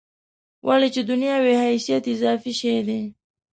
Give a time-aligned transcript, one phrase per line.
[0.67, 3.01] ولې چې دنیا وي حیثیت اضافي شی دی.